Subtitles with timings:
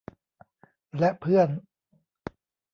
[0.97, 1.47] และเพื่อน